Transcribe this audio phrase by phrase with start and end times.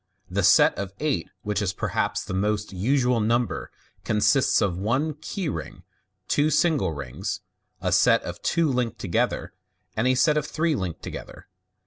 [0.31, 3.69] The set of eight, which is perhaps the most usual number,
[4.03, 5.83] consists of one" key" rfug,
[6.27, 7.41] two single rings,
[7.81, 9.53] a set of two linked to gether,
[9.95, 11.47] and a set of three linked together.